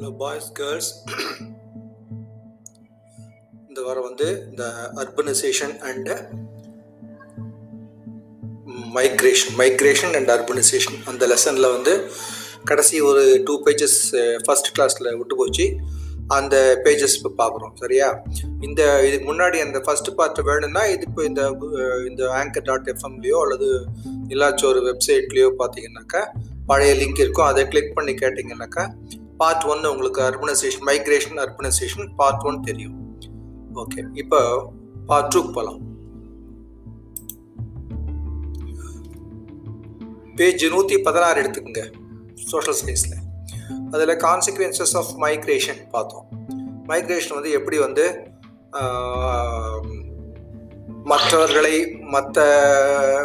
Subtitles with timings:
[0.00, 0.88] Hello boys girls
[3.68, 4.64] இந்த வாரம் வந்து இந்த
[5.02, 6.08] urbanisation and
[8.96, 11.94] migration migration and urbanisation அந்த லெசனில் வந்து
[12.64, 13.98] கடைசி ஒரு டூ பேஜஸ்
[14.46, 15.66] ஃபர்ஸ்ட் கிளாஸில் விட்டு போச்சு.
[16.38, 18.08] அந்த பேஜஸ் இப்போ பார்க்குறோம் சரியா?
[18.60, 23.40] இந்த இதுக்கு முன்னாடி அந்த ஃபர்ஸ்ட் பார்ட் வேணும்னா இது இப்போ இந்த uh, இந்த ஆங்கர் டாட் எஃப்எம்லேயோ
[23.44, 23.70] அல்லது
[24.34, 26.22] இல்லாச்சும் ஒரு வெப்சைட்லேயோ பார்த்தீங்கன்னாக்கா
[26.66, 27.50] பழைய லிங்க் இருக்கும்.
[27.52, 28.84] அதை கிளிக் பண்ணி கேட்டிங்கன்னாக்கா
[29.40, 32.96] பார்ட் ஒன்று உங்களுக்கு urbanisation migration urbanisation part one தெரியும்.
[33.82, 34.40] ஓகே இப்போ
[35.10, 35.80] பார்ட் டூக்கு போகலாம்
[40.38, 41.82] பேஜ் நூற்றி பதினாறு எடுத்துக்கோங்க
[42.50, 43.18] சோஷியல் சயின்ஸில்
[43.94, 46.26] அதில் கான்சிக்வன்சஸ் ஆஃப் மைக்ரேஷன் பார்த்தோம்.
[46.90, 48.04] மைக்ரேஷன் வந்து எப்படி வந்து
[51.04, 52.38] மற்றவர்களை மற்ற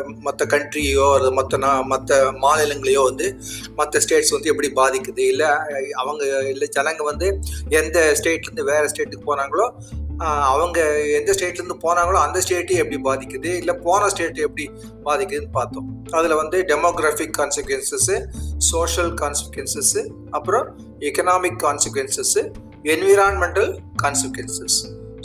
[0.06, 3.42] மற்ற கண்ட்ரியோ அல்லது மற்ற நா மற்ற மாநிலங்களையோ வந்து
[3.76, 5.20] மற்ற ஸ்டேட்ஸ் வந்து எப்படி பாதிக்குது?
[5.20, 5.48] இல்லை
[5.92, 9.72] அவங்க இல்லை ஜனங்க வந்து எந்த ஸ்டேட்லேருந்து வேறு ஸ்டேட்டுக்கு போனாங்களோ
[10.20, 13.46] அவங்க எந்த ஸ்டேட்லேருந்து போனாங்களோ அந்த ஸ்டேட்டையும் எப்படி பாதிக்குது?
[13.46, 14.72] இல்லை போன ஸ்டேட் எப்படி
[15.06, 16.06] பாதிக்குதுன்னு பார்த்தோம்.
[16.12, 18.26] அதில் வந்து டெமோக்ராஃபிக் கான்சிக்வன்சஸ்ஸு
[18.58, 22.52] சோஷியல் கான்சிக்வன்சஸ்ஸு அப்புறம் economic consequences
[22.84, 24.80] environmental consequences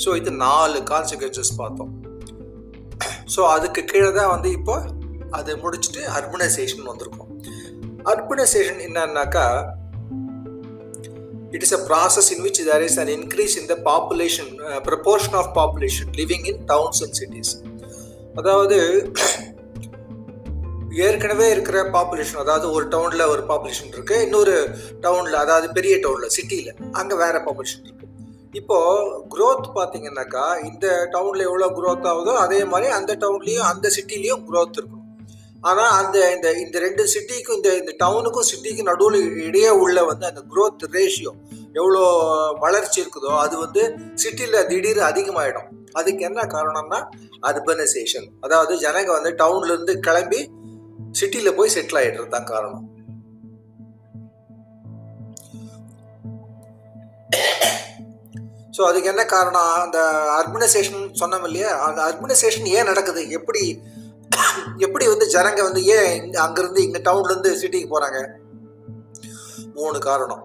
[0.04, 2.08] so இது நாலு கான்சிக்வன்சஸ் பார்த்தோம்.
[3.34, 4.74] ஸோ அதுக்கு கீழே தான் வந்து இப்போ
[5.30, 7.30] அதை முடிச்சுட்டு அர்பனைசேஷன் வந்திருக்கும்.
[8.04, 9.46] அர்பனைசேஷன் என்னன்னாக்கா
[11.52, 15.34] it is a process in which there is an increase in the population uh, proportion
[15.34, 17.48] of population living in towns and cities.
[18.38, 18.76] அதாவது
[21.06, 24.54] ஏற்கனவே இருக்கிற பாப்புலேஷன் அதாவது ஒரு டவுனில் ஒரு பாப்புலேஷன் இருக்குது இன்னொரு
[25.00, 27.99] டவுனில் அதாவது பெரிய டவுனில் சிட்டியில் அங்கே வேறு பாப்புலேஷன் இருக்குது
[28.58, 28.76] இப்போ
[29.32, 35.04] க்ரோத் பார்த்தீங்கன்னாக்கா இந்த டவுன்ல எவ்வளோ க்ரோத் ஆகுதோ அதே மாதிரி அந்த டவுன்லேயும் அந்த சிட்டிலையும் க்ரோத் இருக்கும்.
[35.70, 40.42] ஆனால் அந்த இந்த இந்த ரெண்டு சிட்டிக்கும் இந்த இந்த டவுனுக்கும் சிட்டிக்கும் நடுவில் இடையே உள்ள வந்து அந்த
[40.52, 41.32] குரோத் ரேஷியோ
[41.80, 42.02] எவ்வளோ
[42.64, 43.82] வளர்ச்சி இருக்குதோ அது வந்து
[44.22, 45.68] சிட்டியில் திடீர் அதிகமாயிடும்.
[46.00, 47.00] அதுக்கு என்ன காரணம்னா
[47.50, 50.40] அர்பனைசேஷன் அதாவது ஜனங்க வந்து டவுன்லேருந்து கிளம்பி
[51.20, 52.84] சிட்டியில் போய் செட்டில் ஆகிடுறது தான் காரணம்.
[58.80, 59.72] ஸோ அதுக்கு என்ன காரணம்?
[59.84, 59.98] அந்த
[60.36, 63.22] அர்பனைசேஷன் சொன்னோம் இல்லையா அந்த அர்பனைசேஷன் ஏன் நடக்குது?
[63.38, 63.62] எப்படி
[64.84, 68.20] எப்படி வந்து ஜனங்க வந்து ஏன் அங்கேருந்து இங்கே டவுன்லேருந்து சிட்டிக்கு போகிறாங்க
[69.76, 70.42] மூணு காரணம்.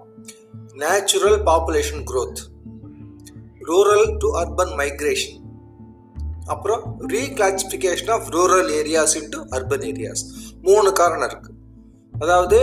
[0.84, 2.41] Natural population growth
[3.69, 5.40] rural to urban migration
[6.53, 6.84] அப்புறம்
[7.16, 10.25] reclassification of rural areas into urban areas
[10.69, 11.52] மூணு காரணம் இருக்கு.
[12.23, 12.59] அதாவது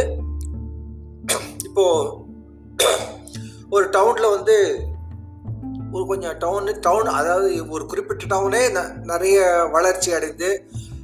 [1.68, 1.86] இப்போ
[3.70, 4.56] ஒரு டவுனில் வந்து
[5.92, 10.48] ஒரு கொஞ்சம் டவுனு டவுன் அதாவது ஒரு குறிப்பிட்ட டவுனே ந- நிறைய வளர்ச்சி அடைந்து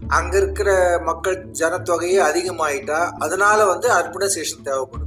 [0.09, 0.71] அங்கே இருக்கிற
[1.05, 5.05] மக்கள் ஜனத்தொகையே அதிகமாயிட்டா அதனால வந்து அர்பனைசேஷன் தேவைப்படும்.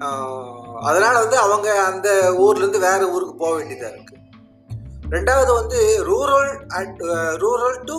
[0.00, 4.14] அதனால் அதனால வந்து அவங்க அந்த ஊர்லேருந்து வேறு வேற ஊருக்கு போக வேண்டியதாக இருக்குது
[5.10, 7.00] ரெண்டாவது வந்து rural and
[7.40, 7.96] rural to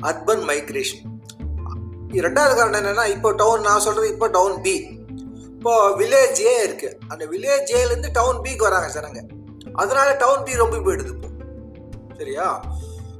[0.00, 1.04] urban migration
[2.20, 4.74] ரெண்டாவது காரணம் என்னென்னா இப்போ டவுன் நான் சொல்கிறது இப்போ டவுன் பி
[5.48, 9.20] இப்போது வில்லேஜ் ஏ இருக்குது அந்த வில்லேஜ் ஏலேருந்து டவுன் பிக்கு வராங்க ஜனங்க.
[9.74, 11.12] அதனால டவுன் பி ரொம்ப போயிடுது.
[11.14, 11.28] இப்போ
[12.18, 12.46] சரியா?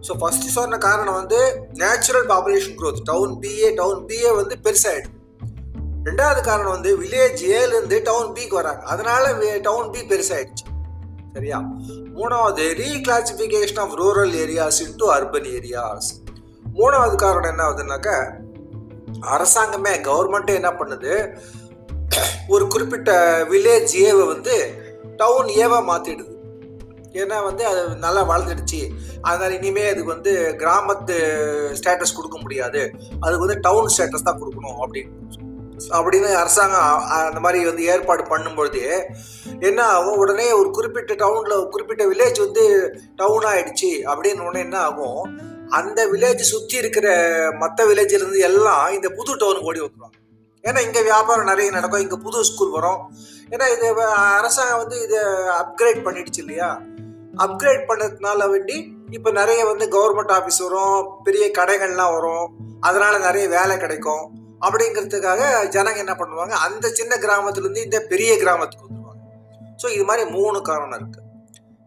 [0.07, 1.41] ஸோ ஃபர்ஸ்ட் சொன்ன காரணம் வந்து
[1.83, 5.21] நேச்சுரல் பாப்புலேஷன் க்ரோத் டவுன் பிஏ டவுன் பிஏ வந்து பெருசாகிடுது
[6.09, 8.83] ரெண்டாவது காரணம் வந்து வில்லேஜ் ஏலேருந்து டவுன் பிக்கு வராங்க.
[8.83, 9.33] அதனால
[9.69, 10.65] டவுன் பி பெருசாயிடுச்சு.
[11.35, 11.59] சரியா?
[12.17, 16.09] மூணாவது reclassification of rural areas into urban areas
[16.79, 18.17] மூணாவது காரணம் என்ன ஆகுதுன்னாக்கா
[19.35, 21.15] அரசாங்கமே கவர்மெண்ட்டே என்ன பண்ணுது?
[22.49, 23.13] ஒரு குறிப்பிட்ட
[23.51, 24.55] வில்லேஜ் ஏவை வந்து
[25.17, 26.32] டவுன் ஏவாக மாற்றிடுது
[27.13, 28.91] ஏன்னா வந்து அது நல்லா வளர்ந்துடுச்சு.
[29.23, 31.17] அதனால இனிமே அதுக்கு வந்து கிராமத்து
[31.81, 32.91] ஸ்டேட்டஸ் கொடுக்க முடியாது.
[33.21, 35.21] அதுக்கு வந்து டவுன் ஸ்டேட்டஸ் தான் கொடுக்கணும் அப்படின்னு.
[35.89, 39.03] அப்படின்னு அரசாங்கம் அந்த மாதிரி வந்து ஏற்பாடு பண்ணும்பொழுது
[39.61, 40.17] என்ன ஆகும்?
[40.17, 43.91] உடனே ஒரு குறிப்பிட்ட டவுன்ல குறிப்பிட்ட வில்லேஜ் வந்து டவுன் ஆயிடுச்சு.
[43.91, 45.41] அப்படின்னு உடனே என்ன ஆகும்?
[45.69, 47.09] அந்த வில்லேஜ் சுத்தி இருக்கிற
[47.59, 50.19] மற்ற வில்லேஜ்ல இருந்து எல்லாம் இந்த புது டவுனுக்கு ஓடி வந்துருவாங்க.
[50.63, 52.01] ஏன்னா இங்க வியாபாரம் நிறைய நடக்கும்.
[52.01, 53.17] இங்க புது ஸ்கூல் வரும்.
[53.51, 55.19] ஏன்னா இது அரசாங்கம் வந்து இதை
[55.63, 56.81] அப்கிரேட் பண்ணிடுச்சு இல்லையா?
[57.39, 62.47] அப்கிரேட் பண்ணதுனால வேண்டி இப்போ நிறைய வந்து கவர்மெண்ட் ஆஃபீஸ் வரும் பெரிய கடைகள்லாம் வரும்.
[62.81, 64.25] அதனால நிறைய வேலை கிடைக்கும்.
[64.61, 69.23] அப்படிங்கிறதுக்காக ஜனங்க என்ன பண்ணுவாங்க அந்த சின்ன கிராமத்துலேருந்து இந்த பெரிய கிராமத்துக்கு வந்துருவாங்க.
[69.83, 71.21] ஸோ இது மாதிரி மூணு காரணம் இருக்கு.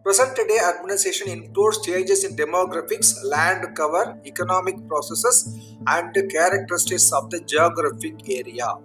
[0.06, 5.40] Present day administration includes changes in demographics land cover economic processes
[5.84, 8.78] and characteristics of the geographic area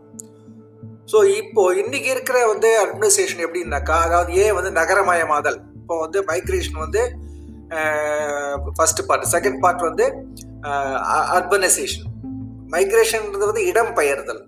[1.05, 5.59] so இப்போ இன்னைக்கு இருக்கிற வந்து அட்மினிஸ்ட்ரேஷன் எப்படின்னாக்கா அதாவது ஏன் வந்து நகரமயமாதல்?
[5.81, 7.01] இப்போ வந்து மைக்ரேஷன் வந்து
[8.77, 10.05] ஃபர்ஸ்ட் பார்ட் செகண்ட் பார்ட் வந்து
[11.29, 12.07] அர்பனைசேஷன்
[12.69, 14.41] மைக்ரேஷன்ன்றது வந்து இடம் பெயர்தல்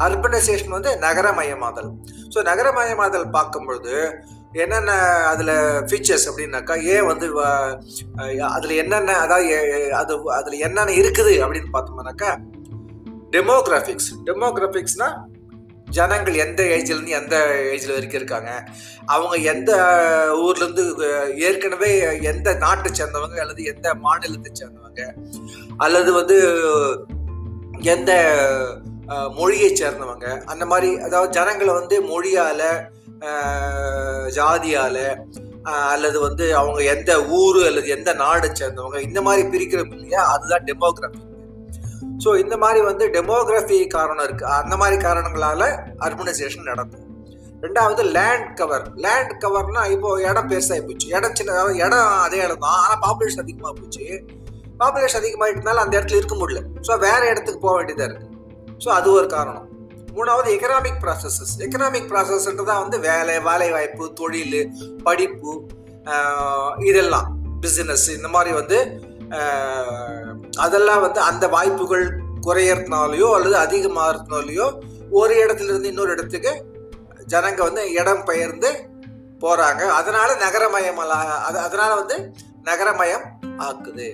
[0.00, 1.88] அர்பனைசேஷன் வந்து நகரமயமாதல்.
[2.34, 3.94] ஸோ நகரமயமாதல் பார்க்கும்பொழுது
[4.52, 4.92] என்னென்ன
[5.26, 5.54] அதில்
[5.88, 7.26] ஃபீச்சர்ஸ் அப்படின்னாக்கா ஏன் வந்து
[8.48, 9.56] அதில் என்னென்ன அதாவது
[9.92, 12.30] அது அதில் என்னென்ன இருக்குது அப்படின்னு பார்த்தோம்னாக்கா
[13.30, 15.16] டெமோகிராஃபிக்ஸ் டெமோக்ராஃபிக்ஸ்னால்
[15.96, 17.36] ஜனங்கள் எந்த ஏஜ்லேருந்து எந்த
[17.72, 18.52] ஏஜில் வரைக்கும் இருக்காங்க?
[19.14, 19.70] அவங்க எந்த
[20.44, 20.84] ஊர்லேருந்து
[21.46, 21.90] ஏற்கனவே
[22.32, 25.02] எந்த நாட்டை சேர்ந்தவங்க அல்லது எந்த மாநிலத்தை சேர்ந்தவங்க?
[25.86, 26.38] அல்லது வந்து
[27.94, 28.12] எந்த
[29.38, 30.26] மொழியை சேர்ந்தவங்க?
[30.52, 32.66] அந்த மாதிரி அதாவது ஜனங்களை வந்து மொழியால்
[34.38, 35.04] ஜாதியால்
[35.92, 38.98] அல்லது வந்து அவங்க எந்த ஊர் அல்லது எந்த நாடை சேர்ந்தவங்க?
[39.08, 40.20] இந்த மாதிரி பிரிக்கிறோம் இல்லையா?
[40.34, 41.20] அதுதான் டெமோகிராஃபி
[42.24, 44.44] ஸோ இந்த மாதிரி வந்து டெமோகிராஃபி காரணம் இருக்கு.
[44.60, 45.62] அந்த மாதிரி காரணங்களால
[46.06, 47.04] அர்பனைசேஷன் நடக்கும்.
[47.64, 51.06] ரெண்டாவது லேண்ட் கவர் லேண்ட் கவர்னா இப்போ இடம் பெருசாகி போச்சு.
[51.16, 52.78] இடம் சின்ன இடம் அதே இடம் தான்.
[52.82, 54.04] ஆனால் பாப்புலேஷன் அதிகமாக போச்சு.
[54.82, 56.60] பாப்புலேஷன் அதிகமாகிட்டனால அந்த இடத்துல இருக்க முடியல.
[56.88, 58.28] ஸோ வேற இடத்துக்கு போக வேண்டியதாக இருக்கு.
[58.84, 59.66] ஸோ அது ஒரு காரணம்.
[60.18, 64.60] மூணாவது எக்கனாமிக் ப்ராசஸஸ் எக்கனாமிக் ப்ராசஸ்ன்றதான் வந்து வேலை வேலை வாய்ப்பு தொழில்
[65.08, 65.52] படிப்பு
[66.90, 67.28] இதெல்லாம்.
[67.64, 68.78] பிஸ்னஸ் இந்த மாதிரி வந்து
[70.64, 72.06] அதெல்லாம் வந்து அந்த வாய்ப்புகள்
[72.46, 74.66] குறையறதுனாலையோ அல்லது அதிகமாகறதுனாலையோ
[75.20, 76.52] ஒரு இடத்துல இருந்து இன்னொரு இடத்துக்கு
[77.32, 78.70] ஜனங்க வந்து இடம் பெயர்ந்து
[79.42, 79.82] போறாங்க.
[79.98, 81.00] அதனால நகரமயம்
[81.48, 82.16] அது அதனால வந்து
[82.68, 83.24] நகரமயம்
[83.68, 84.08] ஆக்குது.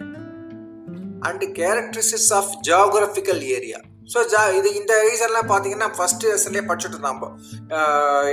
[1.29, 3.79] And characteristics of geographical area
[4.13, 7.37] so ஜா இது இந்த ரீசன்லாம் பார்த்தீங்கன்னா ஃபர்ஸ்ட் லெசன்லேயே படிச்சுட்டு இருந்தோம்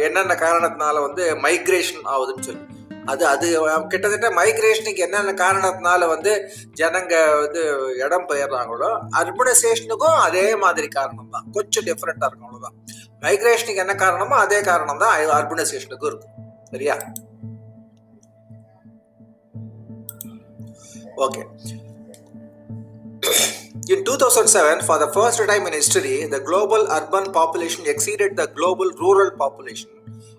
[0.08, 2.64] என்னென்ன காரணத்தினால வந்து மைக்ரேஷன் ஆகுதுன்னு சொல்லி.
[3.06, 3.48] அது அது
[3.88, 7.62] கிட்டத்தட்ட மைக்ரேஷனுக்கு என்னென்ன காரணத்தினால வந்து ஜனங்க வந்து
[7.98, 8.90] இடம் பெயர்றாங்களோ
[9.22, 12.78] அர்பனைசேஷனுக்கும் அதே மாதிரி காரணம் தான் கொஞ்சம் டிஃப்ரெண்ட்டாக இருக்கும் அவ்வளோதான்
[13.22, 16.36] மைக்ரேஷனுக்கு என்ன காரணமோ அதே காரணம் தான் அர்பனைசேஷனுக்கும் இருக்கும்.
[16.72, 16.98] சரியா?
[21.16, 21.44] Okay.
[23.94, 28.90] In 2007, for the first time in history, the global urban population exceeded the global
[29.04, 29.90] rural population,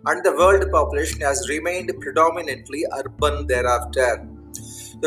[0.04, 4.10] and the world population has remained predominantly urban thereafter.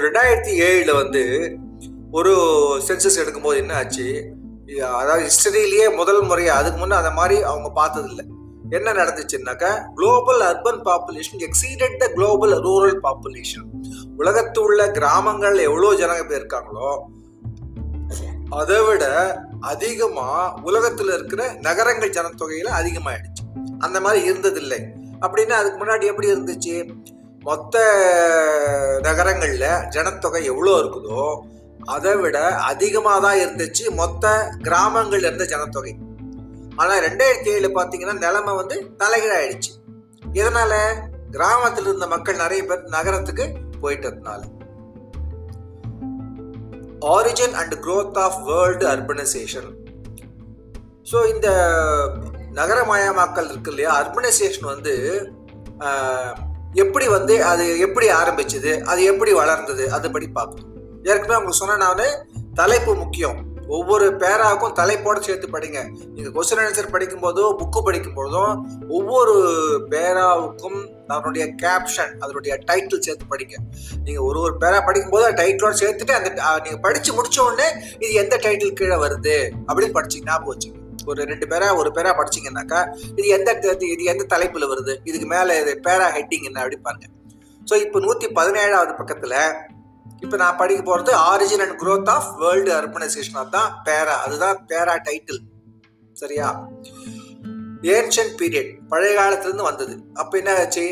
[0.05, 1.21] ரெண்டாயிரத்தி ஏழில் வந்து
[2.19, 2.31] ஒரு
[2.87, 4.07] சென்சஸ் எடுக்கும்போது என்ன ஆச்சு
[4.99, 8.23] அதாவது ஹிஸ்டரியிலேயே முதல் முறையாக அதுக்கு முன்னே அந்த மாதிரி அவங்க பார்த்ததில்ல.
[8.77, 13.67] என்ன நடந்துச்சுன்னாக்கா global urban population exceeded the global rural population
[14.21, 16.89] உலகத்து உள்ள கிராமங்கள் எவ்வளோ ஜனங்க பேர் இருக்காங்களோ
[18.61, 19.05] அதை விட
[19.73, 23.44] அதிகமாக உலகத்தில் இருக்கிற நகரங்கள் ஜனத்தொகையில் அதிகமாயிடுச்சு.
[23.79, 24.79] அந்த மாதிரி இருந்ததில்லை.
[25.21, 26.75] அப்படின்னா அதுக்கு முன்னாடி எப்படி இருந்துச்சு?
[27.47, 27.75] மொத்த
[29.01, 31.23] நகரங்களில் ஜனத்தொகை எவ்வளோ இருக்குதோ
[31.95, 32.37] அதை விட
[32.71, 35.93] அதிகமாக தான் இருந்துச்சு மொத்த கிராமங்கள்ல இருந்த ஜனத்தொகை.
[36.75, 39.71] ஆனால் ரெண்டாயிரத்தி ஏழுல பார்த்தீங்கன்னா நிலைமை வந்து தலைகீழாயிடுச்சு.
[40.39, 40.77] இதனால்
[41.35, 43.45] கிராமத்தில் இருந்த மக்கள் நிறைய பேர் நகரத்துக்கு
[43.83, 44.41] போயிட்டதுனால.
[47.15, 49.69] Origin and growth of world urbanisation
[51.11, 51.47] so இந்த
[52.59, 54.93] நகரமயமாக்கல் இருக்கு இல்லையா அர்பனைசேஷன் வந்து
[56.83, 58.71] எப்படி வந்து அது எப்படி ஆரம்பிச்சது?
[58.91, 59.83] அது எப்படி வளர்ந்தது?
[59.95, 60.71] அதை படி பார்க்கணும்.
[61.09, 62.05] ஏற்கனவே உங்களுக்கு சொன்ன
[62.59, 63.37] தலைப்பு முக்கியம்.
[63.75, 65.79] ஒவ்வொரு பேராவுக்கும் தலைப்போட சேர்த்து படிங்க.
[66.15, 68.53] நீங்கள் கொஸ்டின் ஆன்சர் படிக்கும் போதோ புக்கு படிக்கும் போதும்
[68.97, 69.35] ஒவ்வொரு
[69.93, 73.57] பேராவுக்கும் அதனுடைய கேப்ஷன் அதனுடைய டைட்டில் சேர்த்து படிங்க.
[74.05, 76.31] நீங்கள் ஒரு ஒரு பேரா படிக்கும் போது டைட்டிலோட சேர்த்துட்டு அந்த
[76.65, 77.69] நீங்கள் படித்து முடிச்ச உடனே
[77.99, 79.37] இது எந்த டைட்டில் கீழே வருது?
[79.67, 83.49] அப்படின்னு படிச்சு ஞாபகம் வச்சுங்க ஒரு ரெண்டு பேரா ஒரு பேரா படிச்சீங்கன்னாக்கா இது எந்த
[83.87, 87.07] இது எந்த தலைப்புல வருது இதுக்கு மேல இது பேரா ஹெட்டிங் என்ன அப்படி பாருங்க
[87.61, 89.35] ஸோ இப்போ நூத்தி பதினேழாவது பக்கத்துல
[90.21, 95.41] இப்போ நான் படிக்க போறது origin and growth of world urbanisation தான் பேரா அதுதான் பேரா டைட்டில்
[96.15, 96.47] சரியா?
[97.95, 99.93] ஏன்ஷியன்ட் பீரியட் பழைய காலத்துலேருந்து வந்தது.
[100.13, 100.85] அப்போ என்ன ஆச்சு?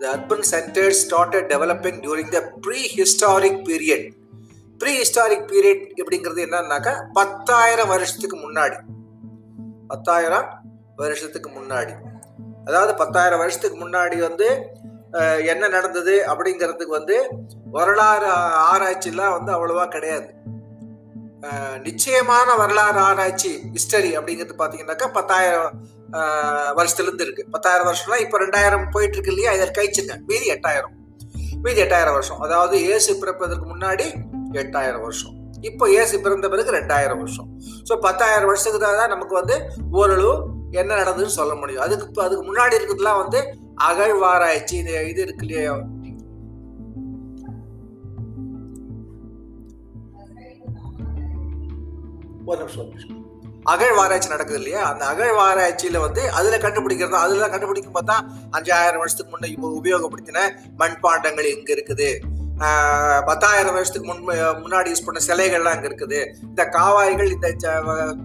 [0.00, 2.40] The urban centres started developing during the
[2.94, 4.06] prehistoric period
[4.92, 8.78] prehistoric period எப்படிங்கிறது என்னன்னாக்கா பத்தாயிரம் வருஷத்துக்கு முன்னாடி.
[9.94, 10.48] பத்தாயிரம்
[11.02, 11.94] வருஷத்துக்கு முன்னாடி.
[12.68, 14.48] அதாவது பத்தாயிரம் வருஷத்துக்கு முன்னாடி வந்து
[15.52, 17.16] என்ன நடந்தது அப்படிங்கிறதுக்கு வந்து
[17.74, 18.28] வரலாறு
[18.70, 20.28] ஆராய்ச்சிலாம் வந்து அவ்வளவா கிடையாது.
[21.86, 25.74] நிச்சயமான வரலாறு ஆராய்ச்சி ஹிஸ்டரி அப்படிங்கிறது பார்த்தீங்கன்னாக்கா பத்தாயிரம்
[26.78, 27.44] வருஷத்துலேருந்து இருக்கு.
[27.54, 30.94] பத்தாயிரம் வருஷம்னா இப்போ ரெண்டாயிரம் போயிட்டு இருக்கு இல்லையா இதில் கழிச்சுங்க மீதி எட்டாயிரம்.
[31.64, 32.42] மீதி எட்டாயிரம் வருஷம்.
[32.46, 34.06] அதாவது இயேசு பிறப்பதற்கு முன்னாடி
[34.62, 35.36] எட்டாயிரம் வருஷம்.
[35.70, 37.48] இப்போ இயேசு பிறந்த பிறகு ரெண்டாயிரம் வருஷம்.
[37.88, 39.56] ஸோ பத்தாயிரம் வருஷத்துக்கு தான் நமக்கு வந்து
[40.00, 40.32] ஓரளவு
[40.80, 41.82] என்ன நடந்ததுன்னு சொல்ல முடியும்.
[41.86, 43.40] அதுக்கு இப்போ அதுக்கு முன்னாடி இருக்கிறதுலாம் வந்து
[43.88, 44.76] அகழ்வாராய்ச்சி.
[44.82, 45.74] இது இது இருக்கு இல்லையா?
[52.50, 53.20] ஒரு நிமிஷம்
[53.72, 54.80] அகழ்வாராய்ச்சி நடக்குது இல்லையா?
[54.92, 58.16] அந்த அகழ்வாராய்ச்சியில வந்து அதுல கண்டுபிடிக்கிறது அதுல கண்டுபிடிக்கும் பார்த்தா
[58.56, 60.42] அஞ்சாயிரம் வருஷத்துக்கு முன்னே உபயோகப்படுத்தின
[60.80, 62.08] மண்பாண்டங்கள் எங்க இருக்குது?
[63.28, 64.24] பத்தாயிரம் வருஷத்துக்கு முன்
[64.64, 66.20] முன்னாடி யூஸ் பண்ண சிலைகள்லாம் அங்கே இருக்குது.
[66.50, 67.48] இந்த காவாய்கள் இந்த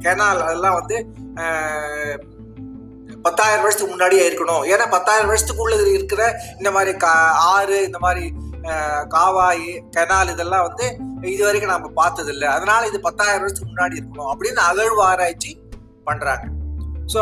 [0.05, 0.98] கெனால் அதெல்லாம் வந்து
[3.25, 4.63] பத்தாயிரம் வருஷத்துக்கு முன்னாடியே இருக்கணும்.
[4.74, 6.21] ஏன்னா பத்தாயிரம் வருஷத்துக்குள்ள இருக்கிற
[6.59, 7.13] இந்த மாதிரி கா
[7.53, 8.24] ஆறு இந்த மாதிரி
[9.15, 10.86] காவாய் கெனால் இதெல்லாம் வந்து
[11.33, 15.51] இது வரைக்கும் நம்ம பார்த்தது இல்லை அதனால இது பத்தாயிரம் வருஷத்துக்கு முன்னாடி இருக்கணும் அப்படின்னு அகழ்வு ஆராய்ச்சி
[16.07, 16.45] பண்றாங்க.
[17.13, 17.21] ஸோ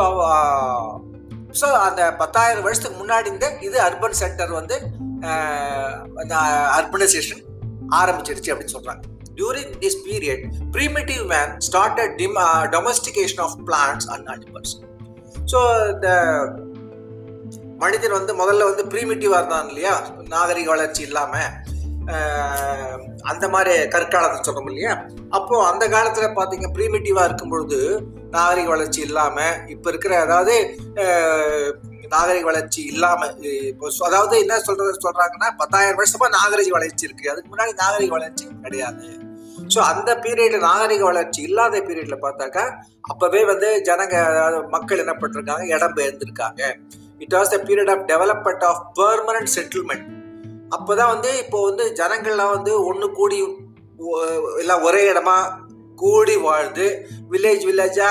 [1.59, 4.75] ஸோ அந்த பத்தாயிரம் வருஷத்துக்கு முன்னாடி இந்த இது அர்பன் சென்டர் வந்து
[6.15, 6.35] அந்த
[6.77, 7.43] அர்பனைசேஷன்
[7.95, 9.01] ஆரம்பிச்சிருச்சு அப்படின்னு சொல்கிறாங்க
[9.35, 14.27] during this period primitive man started dim- uh, domestication of plants and
[15.51, 16.07] so இந்த
[17.77, 20.11] மனிதன் வந்து முதல்ல வந்து ப்ரீமேட்டிவாக இருந்தான் இல்லையா?
[20.27, 21.49] நாகரிக வளர்ச்சி இல்லாமல்
[23.21, 25.05] அந்த மாதிரி கற்காலத்தை சொல்கிறோம் இல்லையா?
[25.29, 30.77] அப்போ அந்த காலத்தில் பார்த்தீங்க ப்ரீமேட்டிவாக இருக்கும் பொழுது நாகரிக வளர்ச்சி இல்லாமல் இப்போ இருக்கிற அதாவது
[32.15, 33.33] நாகரிக வளர்ச்சி இல்லாமல்
[33.71, 37.31] இப்போ அதாவது என்ன சொல்றது சொல்றாங்கன்னா பத்தாயிரம் வருஷமா நாகரிக வளர்ச்சி இருக்கு.
[37.31, 39.07] அதுக்கு முன்னாடி நாகரிக வளர்ச்சி கிடையாது.
[39.73, 42.63] ஸோ அந்த பீரியட்ல நாகரிக வளர்ச்சி இல்லாத பீரியட்ல பார்த்தாக்கா
[43.11, 46.61] அப்பவே வந்து ஜனங்க அதாவது மக்கள் என்ன பண்ணிருக்காங்க இடம் பெயர்ந்திருக்காங்க.
[47.23, 50.05] It was the period of development of permanent settlement
[50.75, 53.37] அப்போதான் வந்து இப்போ வந்து ஜனங்கள்லாம் வந்து ஒன்று கூடி
[54.63, 55.37] எல்லாம் ஒரே இடமா
[56.01, 56.87] கூடி வாழ்ந்து
[57.31, 58.09] வில்லேஜ் வில்லேஜா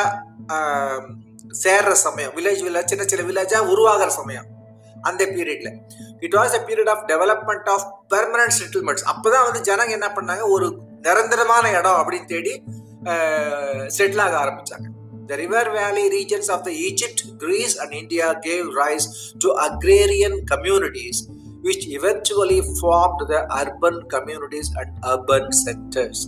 [1.63, 4.49] சேர்ற சமயம் வில்லேஜ் வில்லேஜ் சின்ன சின்ன வில்லேஜா உருவாகிற சமயம்.
[5.09, 5.71] அந்த பீரியட்ல
[6.27, 10.45] it was a period of development of permanent settlements அப்பதான் வந்து ஜனங்க என்ன பண்ணாங்க?
[10.57, 10.69] ஒரு
[11.07, 12.55] நிரந்தரமான இடம் அப்படின்னு தேடி
[13.97, 14.87] செட்டில் ஆக ஆரம்பிச்சாங்க.
[15.31, 19.07] The river valley regions of the Egypt, Greece, and India gave rise
[19.43, 21.17] to agrarian communities,
[21.67, 26.19] which eventually formed the urban communities and urban centers.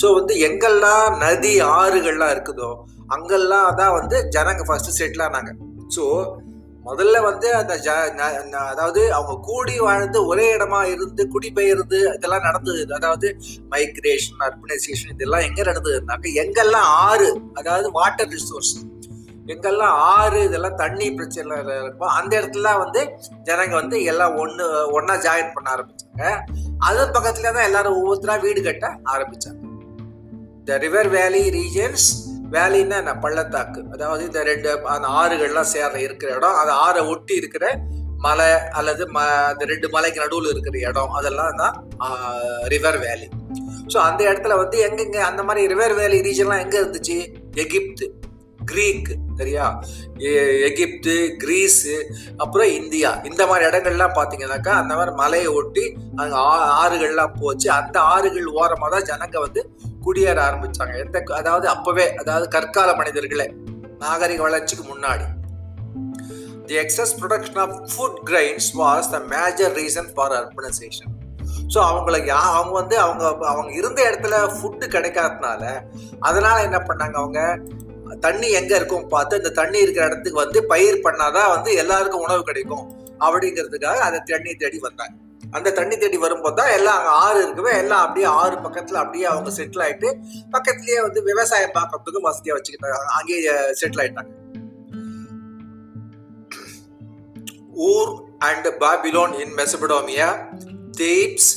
[0.00, 2.70] So வந்து எங்கெல்லாம் நதி ஆறுகள்லாம் இருக்குதோ
[3.14, 5.52] அங்கெல்லாம் தான் வந்து ஜனங்க ஃபர்ஸ்ட் செட்டில் ஆனாங்க
[5.96, 6.04] ஸோ
[6.88, 7.88] முதல்ல வந்து அந்த ஜ
[8.72, 12.82] அதாவது அவங்க கூடி வாழ்ந்து ஒரே இடமா இருந்து குடிபெயர்ந்து இதெல்லாம் நடந்தது.
[12.98, 13.28] அதாவது
[13.72, 18.74] மைக்ரேஷன் அர்பனைசேஷன் இதெல்லாம் எங்க நடந்ததுனாக்க எங்கெல்லாம் ஆறு அதாவது வாட்டர் ரிசோர்ஸ்
[19.54, 23.00] எங்கெல்லாம் ஆறு இதெல்லாம் தண்ணி பிரச்சனை இருக்கும் அந்த இடத்துல வந்து
[23.48, 24.64] ஜனங்க வந்து எல்லாம் ஒன்று
[24.96, 26.22] ஒன்றா ஜாயின் பண்ண ஆரம்பிச்சாங்க.
[26.88, 29.60] அது பக்கத்துல தான் எல்லாரும் ஒவ்வொருத்தரா வீடு கட்ட ஆரம்பிச்சாங்க.
[30.68, 32.08] த ரிவர் வேலி ரீஜன்ஸ்
[32.50, 33.14] வேலின்னா என்ன?
[33.18, 33.80] பள்ளத்தாக்கு.
[33.92, 36.54] அதாவது இந்த ரெண்டு அந்த ஆறுகள்லாம் சேர இருக்கிற இடம்.
[36.54, 37.64] அந்த ஆறை ஒட்டி இருக்கிற
[38.18, 39.18] மலை அல்லது ம
[39.50, 41.10] அந்த ரெண்டு மலைக்கு நடுவில் இருக்கிற இடம்.
[41.10, 41.74] அதெல்லாம் தான்
[42.68, 43.28] ரிவர் வேலி
[43.94, 47.16] ஸோ அந்த இடத்துல வந்து எங்கெங்க அந்த மாதிரி ரிவர் வேலி ரீஜன்லாம் எங்கே இருந்துச்சு?
[47.54, 48.06] எகிப்து
[48.64, 49.66] கிரீக் சரியா?
[50.18, 51.94] எ- எகிப்து கிரீஸு
[52.36, 53.20] அப்புறம் இந்தியா.
[53.24, 55.84] இந்த மாதிரி இடங்கள்லாம் பார்த்தீங்கன்னாக்கா அந்த மாதிரி மலையை ஒட்டி
[56.16, 56.36] அங்கே
[56.82, 57.70] ஆறுகள்லாம் போச்சு.
[57.70, 59.62] அந்த ஆறுகள் ஓரமாக தான் ஜனங்க வந்து
[60.06, 60.98] குடியேற ஆரம்பிச்சாங்க.
[60.98, 63.46] எந்த அதாவது அப்பவே அதாவது கற்கால மனிதர்களே
[63.98, 65.26] நாகரிக வளர்ச்சிக்கு முன்னாடி.
[66.66, 71.12] The excess production of food grains was the major reason for urbanisation
[71.74, 75.62] so அவங்களுக்கு யா- அவங்க வந்து அவங்க அவங்க இருந்த இடத்துல ஃபுட்டு கிடைக்காதனால
[76.20, 77.40] அதனால என்ன பண்ணாங்க அவங்க?
[78.20, 82.84] தண்ணி எங்க இருக்கும் பார்த்து இந்த தண்ணி இருக்கிற இடத்துக்கு வந்து பயிர் பண்ணாதான் வந்து எல்லாருக்கும் உணவு கிடைக்கும்.
[83.20, 85.14] அப்படிங்கிறதுக்காக அந்த தண்ணி தேடி வந்தாங்க.
[85.56, 89.52] அந்த தண்ணி தேடி வரும்போது தான் எல்லாம் அங்கே ஆறு இருக்கவே எல்லாம் அப்படியே ஆறு பக்கத்தில் அப்படியே அவங்க
[89.58, 90.08] செட்டில் ஆகிட்டு
[90.54, 92.98] பக்கத்துலேயே வந்து விவசாயம் பார்க்கறதுக்கும் வசதியாக வச்சுக்கிட்டாங்க.
[93.18, 94.32] அங்கேயே செட்டில் ஆயிட்டாங்க.
[97.88, 98.12] Ur
[98.48, 100.28] and Babylon in Mesopotamia
[101.00, 101.50] Thebes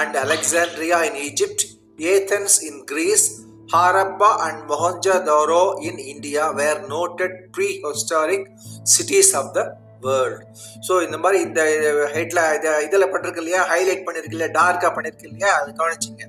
[0.00, 1.64] and Alexandria in Egypt
[2.14, 3.26] Athens in Greece
[3.74, 7.36] Harappa and Mohenjodaro in India were noted
[7.84, 8.46] prehistoric
[8.94, 9.60] cities of the
[10.04, 10.40] world
[10.86, 11.60] so இந்த மாதிரி இந்த
[12.14, 13.60] ஹெட்ல இதை இதில் பண்ணிருக்கு இல்லையா?
[13.70, 14.52] ஹைலைட் பண்ணிருக்கு இல்லையா?
[14.58, 15.50] டார்க்காக பண்ணிருக்கு இல்லையா?
[15.58, 16.24] அது கவனிச்சிங்க.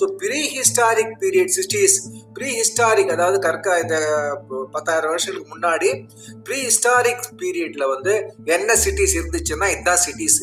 [0.00, 0.06] So
[0.56, 1.96] prehistoric period cities
[2.58, 3.96] prehistoric அதாவது கற்கா இந்த
[4.72, 5.90] பத்தாயிரம் வருஷத்துக்கு முன்னாடி
[6.42, 8.14] ப்ரீ ஹிஸ்டாரிக் பீரியட்ல வந்து
[8.56, 10.40] என்ன சிட்டிஸ் இருந்துச்சுன்னா இதுதான் சிட்டிஸ்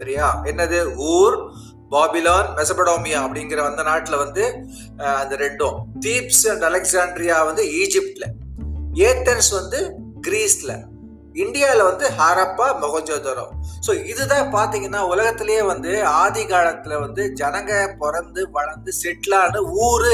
[0.00, 0.26] சரியா?
[0.44, 0.80] என்னது?
[1.12, 1.36] ஊர்
[1.92, 4.42] பாபிலான் மெசபடோமியா அப்படிங்கிற அந்த நாட்டில் வந்து
[5.20, 5.76] அந்த ரெண்டும்.
[6.00, 8.26] தீப்ஸ் அண்ட் அலெக்சாண்ட்ரியா வந்து ஈஜிப்ட்ல
[9.06, 9.80] ஏத்தன்ஸ் வந்து
[10.26, 10.72] கிரீஸ்ல
[11.44, 13.44] இந்தியாவில் வந்து ஹாரப்பா மொகஞ்சோதரோ.
[13.86, 20.12] ஸோ இதுதான் பார்த்தீங்கன்னா உலகத்திலேயே வந்து ஆதி காலத்தில் வந்து ஜனங்க பிறந்து வளர்ந்து செட்டிலான ஊர்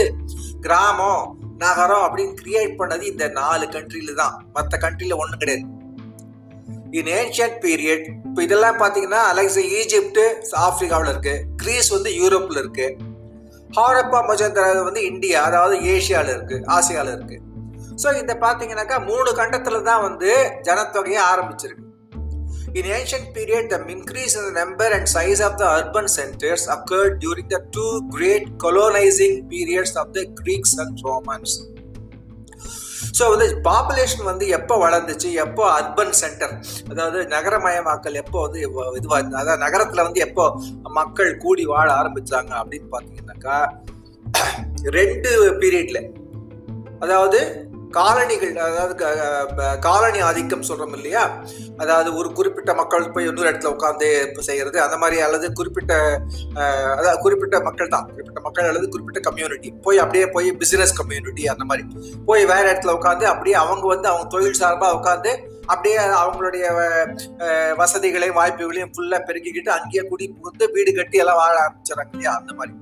[0.66, 1.24] கிராமம்
[1.64, 4.36] நகரம் அப்படின்னு கிரியேட் பண்ணது இந்த நாலு கண்ட்ரியில தான்.
[4.56, 5.64] மற்ற கண்ட்ரியில் ஒன்றும் கிடையாது.
[6.98, 10.26] இன் ஏன்ஷியன்ட் பீரியட் இப்போ இதெல்லாம் பார்த்தீங்கன்னா அலெக்ஸ் ஈஜிப்டு
[10.66, 11.34] ஆப்ரிக்காவில் இருக்கு.
[11.62, 12.88] கிரீஸ் வந்து யூரோப்பில் இருக்கு.
[13.78, 17.40] ஹாரப்பா மொஜந்தரா வந்து இந்தியா அதாவது ஏஷியாவில் இருக்கு ஆசியாவில் இருக்குது
[18.02, 20.30] ஸோ இந்த பார்த்தீங்கன்னாக்கா மூணு கண்டத்தில் தான் வந்து
[20.68, 21.82] ஜனத்தொகையை ஆரம்பிச்சிருக்கு.
[22.80, 27.12] In ancient period, the increase in the number and size of the urban centers occurred
[27.24, 31.52] during the two great colonizing periods of the Greeks and Romans.
[33.18, 35.28] So வந்து பாப்புலேஷன் வந்து எப்போ வளர்ந்துச்சு?
[35.44, 36.54] எப்போ அர்பன் சென்டர்
[36.92, 38.58] அதாவது நகரமயமாக்கல் எப்போ வந்து
[39.00, 40.46] இதுவாக இருந்தது அதாவது நகரத்தில் வந்து எப்போ
[40.98, 43.58] மக்கள் கூடி வாழ ஆரம்பித்தாங்க அப்படின்னு பார்த்தீங்கன்னாக்கா
[44.98, 45.30] ரெண்டு
[45.62, 46.00] பீரியட்ல
[47.04, 47.40] அதாவது
[47.96, 48.94] காலனிகள் அதாவது
[49.86, 51.22] காலனி ஆதிக்கம் சொல்றோம் இல்லையா?
[51.76, 54.08] அதாவது ஒரு குறிப்பிட்ட மக்கள் போய் இன்னொரு இடத்துல உட்காந்து
[54.48, 55.92] செய்யறது அந்த மாதிரி அல்லது குறிப்பிட்ட
[56.94, 58.06] அதாவது குறிப்பிட்ட மக்கள் தான்.
[58.10, 61.84] குறிப்பிட்ட மக்கள் அல்லது குறிப்பிட்ட கம்யூனிட்டி போய் அப்படியே போய் பிசினஸ் கம்யூனிட்டி அந்த மாதிரி.
[62.26, 65.32] போய் வேற இடத்துல உட்காந்து அப்படியே அவங்க வந்து அவங்க தொழில் சார்பாக உட்காந்து
[65.66, 66.64] அப்படியே அவங்களுடைய
[67.78, 72.34] வசதிகளையும் வாய்ப்புகளையும் ஃபுல்லாக பெருக்கிக்கிட்டு அங்கேயே குடி புகுந்து வீடு கட்டி எல்லாம் வாழ ஆரம்பிச்சிடறாங்க இல்லையா?
[72.40, 72.74] அந்த மாதிரி.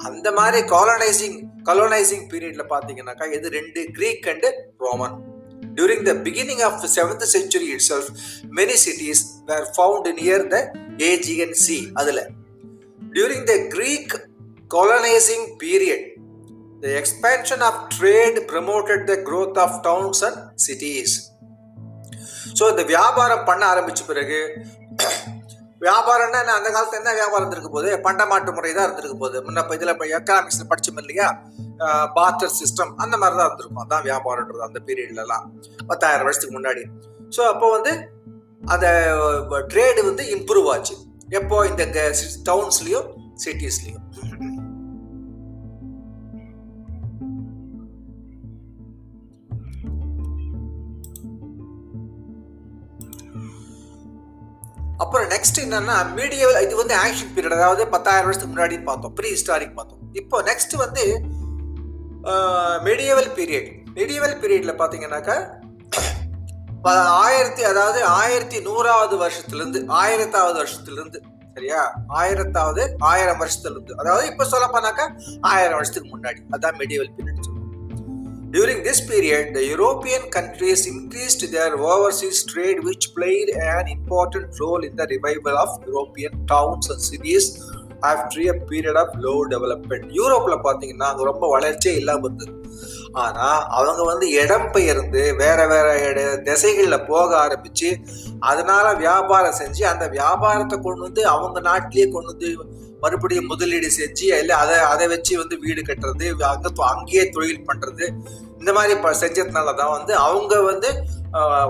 [0.00, 4.46] அந்த மாதிரி காலனைசிங் கலோனைசிங் பீரியட்ல பாத்தீங்கன்னாக்கா இது ரெண்டு Greek and
[4.80, 5.16] Roman
[5.76, 8.10] during the beginning of seventh century it self
[8.58, 10.58] many cities were found near the
[11.10, 12.20] Aegean sea அதுல.
[13.12, 14.14] During the Greek
[14.70, 16.04] colonizing period
[16.82, 21.14] the expansion of trade promoted the growth of towns and cities
[22.58, 24.38] so இந்த வியாபாரம் பண்ண ஆரம்பிச்ச பிறகு
[25.82, 26.54] வியாபாரம்னா என்ன?
[26.58, 30.06] அந்த காலத்துல என்ன வியாபாரம் இருந்திருக்கு போது பண்டமாட்டு முறை தான் இருந்திருக்கு போது முன்ன இப்போ இதில் இப்போ
[30.16, 31.28] எக்கனாமிக்ஸில் படிச்சோம் இல்லையா?
[32.16, 33.82] பார்ட்டர் சிஸ்டம் அந்த மாதிரி தான் இருந்திருக்கும்.
[33.84, 35.46] அதான் வியாபாரம்ன்றது அந்த பீரியட்லலாம்
[35.90, 36.82] பத்தாயிரம் வருஷத்துக்கு முன்னாடி.
[37.36, 37.92] ஸோ அப்போ வந்து
[38.74, 38.86] அந்த
[39.72, 40.96] ட்ரேடு வந்து இம்ப்ரூவ் ஆச்சு.
[41.40, 41.56] எப்போ?
[41.70, 41.84] இந்த
[42.50, 43.08] டவுன்ஸ்லேயும்
[43.44, 43.99] சிட்டிஸ்லேயும்
[55.02, 59.14] அப்புறம் நெக்ஸ்ட் என்னன்னா மீடியவல் இது வந்து ஆக்ஷன் பீரியட் அதாவது பத்தாயிரம் வருஷத்துக்கு முன்னாடி பார்த்தோம்.
[59.18, 60.02] ப்ரீ ஹிஸ்டாரிக் பார்த்தோம்.
[60.20, 61.04] இப்போ நெக்ஸ்ட் வந்து
[62.88, 65.36] மெடியவல் பீரியட் மெடியவல் பீரியட்ல பார்த்தீங்கன்னாக்கா
[67.24, 71.18] ஆயிரத்தி அதாவது ஆயிரத்தி நூறாவது வருஷத்துலேருந்து ஆயிரத்தாவது வருஷத்துலேருந்து
[71.54, 71.80] சரியா?
[72.20, 73.94] ஆயிரத்தாவது ஆயிரம் வருஷத்துலேருந்து.
[74.02, 75.04] அதாவது இப்போ சொல்ல போனாக்கா
[75.52, 76.40] ஆயிரம் வருஷத்துக்கு முன்னாடி.
[76.56, 77.29] அதான் medieval period
[78.50, 84.82] During this period, the European countries increased their overseas trade, which played an important role
[84.82, 87.44] in the revival of European towns and cities
[88.02, 90.04] after a period of low development.
[90.18, 92.56] யூரோப்ல பார்த்தீங்கன்னா அங்கே ரொம்ப வளர்ச்சியே இல்லாமல் இருந்தது
[93.24, 97.88] ஆனால் அவங்க வந்து இடம் பெயர்ந்து வேற வேற இட திசைகளில் போக ஆரம்பிச்சு
[98.50, 102.50] அதனால வியாபாரம் செஞ்சு அந்த வியாபாரத்தை கொண்டு வந்து அவங்க நாட்டிலேயே கொண்டு வந்து
[103.00, 108.04] மறுபடியும் முதலீடு செஞ்சு இல்லை அதை அதை வச்சு வந்து வீடு கட்டுறது அங்கே அங்கேயே தொழில் பண்ணுறது
[108.60, 110.88] இந்த மாதிரி ப செஞ்சதுனால தான் வந்து அவங்க வந்து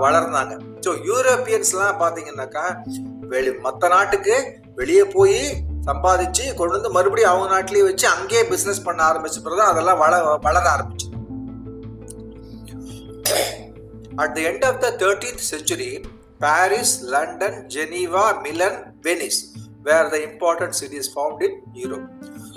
[0.03, 0.53] வளர்ந்தாங்க.
[0.85, 2.63] ஸோ யூரோப்பியன்ஸ்லாம் பார்த்தீங்கன்னாக்கா
[3.27, 4.35] வெளி மற்ற நாட்டுக்கு
[4.75, 5.39] வெளியே போய்
[5.85, 10.65] சம்பாதிச்சு கொண்டு வந்து மறுபடியும் அவங்க நாட்டிலேயே வச்சு அங்கேயே பிஸ்னஸ் பண்ண ஆரம்பிச்ச பிறகு அதெல்லாம் வள வளர
[10.69, 11.07] ஆரம்பிச்சு
[14.19, 15.91] at the end of the thirteenth century
[16.39, 19.41] Paris London Geneva Milan Venice
[19.87, 22.07] were the important cities found in Europe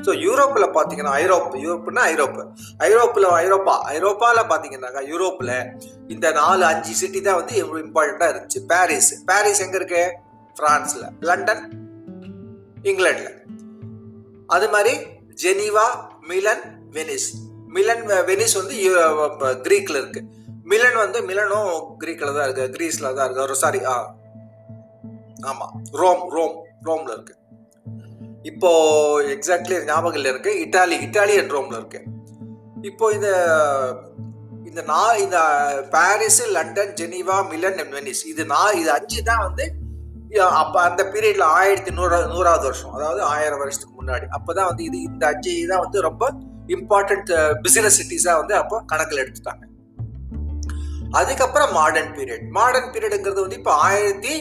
[0.07, 2.43] so யூரோப்பில் பார்த்தீங்கன்னா ஐரோப்பு யூரோப்புனா ஐரோப்பு.
[2.89, 3.75] ஐரோப்பில் ஐரோப்பா.
[3.95, 5.53] ஐரோப்பாவில் பார்த்தீங்கன்னாக்கா யூரோப்பில்
[6.15, 8.61] இந்த நாலு அஞ்சு சிட்டி தான் வந்து எவ்வளோ இம்பார்ட்டண்ட்டாக இருந்துச்சு.
[8.73, 10.03] பாரிஸ் பாரிஸ் எங்கே இருக்கு?
[10.57, 11.63] ஃப்ரான்ஸில் லண்டன்
[12.91, 13.33] இங்கிலாண்டில்
[14.49, 14.95] அது மாதிரி
[15.43, 15.87] Geneva
[16.31, 16.65] Milan
[16.97, 17.31] Venice
[17.77, 18.75] Milan Venice வந்து
[19.67, 20.21] கிரீக்கில் இருக்கு.
[20.73, 22.67] மிலன் வந்து மிலனும் கிரீக்கில் தான் இருக்கு.
[22.77, 23.63] கிரீஸில் தான் இருக்கு.
[23.65, 23.97] சாரி ஆ.
[25.51, 26.55] ஆமாம் ரோம் ரோம்
[26.89, 27.35] ரோம்ல இருக்கு.
[28.51, 28.71] இப்போ
[29.35, 30.53] எக்ஸாக்ட்லி ஞாபகம் இல்லை இருக்கு.
[30.65, 32.01] இட்டாலி இட்டாலியன் ரோம்ல இருக்கு.
[32.91, 33.29] இப்போ இந்த
[34.69, 35.39] இந்த நா இந்த
[35.95, 38.23] Paris London Geneva Milan Venice.
[38.33, 39.67] இது நான் இது அஞ்சு தான் வந்து
[40.61, 42.95] அப்போ அந்த பீரியட்ல ஆயிரத்தி நூறா நூறாவது வருஷம்.
[42.97, 44.27] அதாவது ஆயிரம் வருஷத்துக்கு முன்னாடி.
[44.37, 46.33] அப்போதான் வந்து இது இந்த அஞ்சு தான் வந்து ரொம்ப
[46.77, 47.31] இம்பார்ட்டன்ட்
[47.65, 49.65] பிசினஸ் சிட்டிஸாக வந்து அப்போ கணக்கில் எடுத்துட்டாங்க.
[51.21, 54.35] அதுக்கப்புறம் மாடர்ன் பீரியட் மாடர்ன் பீரியடுங்கிறது வந்து இப்போ ஆயிரத்தி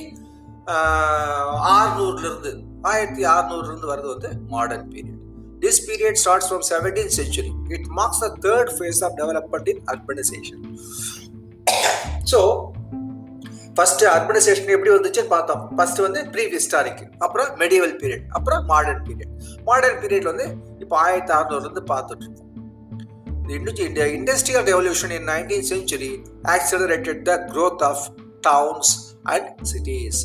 [0.68, 5.20] ஆறுநூறுலேருந்து ஆயிரத்தி ஆறுநூறுலேருந்து வர்றது வருது வந்து modern period
[5.60, 10.64] this period starts from seventeen century it marks the third phase of development in urbanisation
[12.24, 12.72] so
[13.78, 15.76] first urbanisation எப்படி வந்துச்சுன்னு பார்த்தோம்.
[15.78, 19.32] ஃபர்ஸ்ட் வந்து ப்ரீ ஹிஸ்டாரிக் அப்புறம் மெடிவல் பீரியட் அப்புறம் மாடர்ன் பீரியட்
[19.64, 22.50] மாடர்ன் பீரியட் வந்து இப்போ ஆயிரத்தி அறுநூறுலேருந்து பார்த்துட்டு இருக்கோம்
[23.46, 28.10] The industrial revolution in 19th century accelerated the growth of
[28.42, 30.22] towns and cities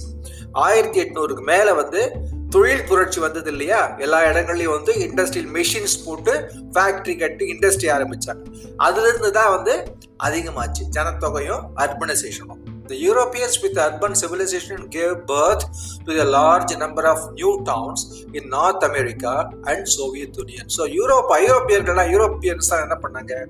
[0.53, 2.13] ஆயிரத்தி எட்நூறுக்கு மேலே வந்து
[2.51, 3.97] தொழில் புரட்சி வந்தது இல்லையா?
[3.97, 8.45] எல்லா இடங்கள்லையும் வந்து இண்டஸ்ட்ரியல் மெஷின்ஸ் போட்டு ஃபேக்ட்ரி கட்டி இண்டஸ்ட்ரி ஆரம்பிச்சாங்க.
[8.79, 9.93] அதுலேருந்து தான் வந்து
[10.25, 10.83] அதிகமாச்சு.
[10.91, 15.65] ஜனத்தொகையும் அர்பனைசேஷனும் The Europeans with urban civilization gave birth
[16.07, 20.69] to a large number of new towns in North America and Soviet Union.
[20.69, 23.47] So Europe ஐரோப்பியர்கள்லாம் யூரோப்பியன்ஸ் தான் என்ன பண்ணாங்க?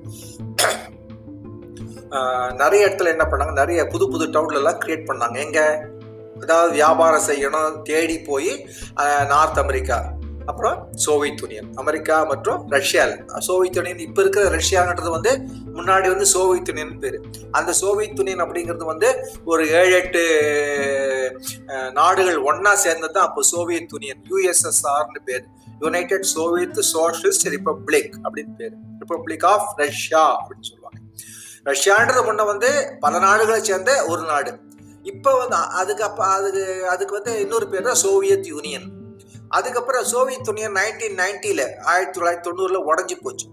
[2.62, 3.53] நிறைய இடத்துல என்ன பண்ணாங்க?
[3.53, 5.37] நிறைய புது புது டவுன்ல எல்லாம் கிரியேட் பண்ணாங்க.
[5.47, 5.61] எங்க?
[6.42, 8.53] அதாவது வியாபாரம் செய்யணும் தேடி போய்
[9.33, 9.99] நார்த் அமெரிக்கா
[10.51, 13.16] அப்புறம் சோவியத் யூனியன் அமெரிக்கா மற்றும் ரஷ்யாவில்
[13.47, 15.33] சோவியத் யூனியன் இப்போ இருக்கிற ரஷ்யான்றது வந்து
[15.79, 17.18] முன்னாடி வந்து சோவியத் யூனியன் பேர்.
[17.59, 19.09] அந்த சோவியத் யூனியன் அப்படிங்கிறது வந்து
[19.44, 20.23] ஒரு ஏழு எட்டு
[21.99, 25.44] நாடுகள் ஒன்றா சேர்ந்தது தான் அப்போ சோவியத் யூனியன் யூஎஸ்எஸ்ஆர்னு பேர்.
[25.85, 28.75] யுனைடெட் சோவியத் சோஷலிஸ்ட் ரிப்பப்ளிக் அப்படின்னு பேர்.
[29.03, 30.78] ரிப்பப்ளிக் ஆஃப் ரஷ்யா அப்படின்னு சொல்லுவாங்க
[31.70, 32.70] ரஷ்யான்றது முன்ன வந்து
[33.04, 34.50] பல நாடுகளை சேர்ந்த ஒரு நாடு.
[35.12, 36.04] இப்போ வந்து அதுக்கு
[36.37, 36.62] அதுக்கு
[36.94, 38.87] அதுக்கு வந்து இன்னொரு பேர் தான் சோவியத் யூனியன்.
[39.59, 43.46] அதுக்கப்புறம் சோவியத் யூனியன் நைன்டீன் நைன்ட்டியில் ஆயிரத்தி தொள்ளாயிரத்தி தொண்ணூறில் உடஞ்சி போச்சு.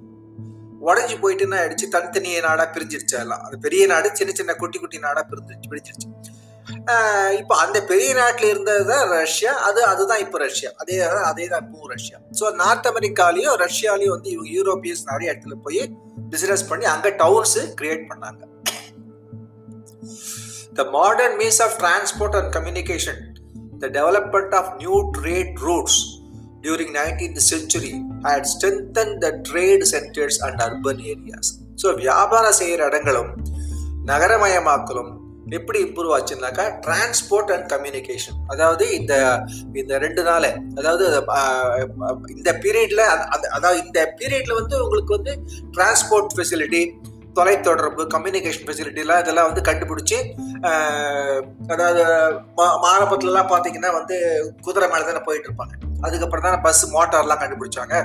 [0.89, 1.85] உடஞ்சி போயிட்டு என்ன ஆயிடுச்சு?
[1.93, 3.43] தனித்தனிய நாடாக பிரிஞ்சிருச்சு எல்லாம்.
[3.47, 5.69] அது பெரிய நாடு சின்ன சின்ன குட்டி குட்டி நாடாக பிரிஞ்சிருச்சு.
[5.73, 6.09] பிரிஞ்சிருச்சு
[7.39, 9.51] இப்போ அந்த பெரிய நாட்டில் இருந்தது தான் ரஷ்யா.
[9.67, 10.69] அது அதுதான் இப்போ ரஷ்யா.
[10.81, 10.95] அதே
[11.29, 12.17] அதே தான் இப்போ ரஷ்யா.
[12.39, 15.81] ஸோ நார்த் அமெரிக்காலையும் ரஷ்யாலையும் வந்து இவங்க யூரோப்பியன்ஸ் நிறைய இடத்துல போய்
[16.29, 18.41] பிசினஸ் பண்ணி அங்க டவுன்ஸ் கிரியேட் பண்ணாங்க
[20.79, 23.21] the modern means of transport and communication
[23.79, 25.99] the development of new trade routes
[26.63, 27.93] during nineteenth century
[28.25, 31.49] had strengthened the trade centers and urban areas
[31.81, 33.31] so வியாபாரம் செய்கிற இடங்களும்
[34.09, 35.11] நகரமயமாக்கலும்
[35.53, 39.13] எப்படி இம்ப்ரூவ் ஆச்சுன்னாக்கா டிரான்ஸ்போர்ட் அண்ட் கம்யூனிகேஷன் அதாவது இந்த
[39.73, 41.05] இந்த ரெண்டு நாள் அதாவது
[42.29, 43.03] இந்த பீரியட்ல
[43.51, 45.33] அதாவது இந்த பீரியட்ல வந்து உங்களுக்கு வந்து
[45.71, 46.81] டிரான்ஸ்போர்ட் ஃபெசிலிட்டி
[47.35, 50.17] தொலைத்தொடர்பு கம்யூனிகேஷன் ஃபெசிலிட்டிலாம் இதெல்லாம் வந்து கண்டுபிடிச்சி
[51.67, 52.03] அதாவது
[52.57, 54.17] மா- மாரபத்துலலாம் பார்த்தீங்கன்னா வந்து
[54.61, 55.73] குதிரை மேலே தானே போயிட்டு இருப்பாங்க.
[56.05, 57.95] அதுக்கப்புறம் தான் பஸ் மோட்டார்லாம் கண்டுபிடிச்சாங்க.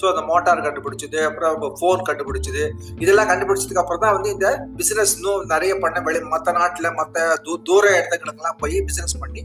[0.00, 2.64] ஸோ அந்த மோட்டார் கண்டுபிடிச்சது அப்புறம் ஃபோன் கண்டுபிடிச்சது
[3.04, 4.48] இதெல்லாம் கண்டுபிடிச்சதுக்கு அப்புறம் தான் வந்து இந்த
[4.80, 9.42] பிசினஸ் இன்னும் நிறைய பண்ண வெளி மற்ற நாட்டில் மற்ற தூ தூர இடத்துங்களுக்கெல்லாம் போய் பிசினஸ் பண்ணி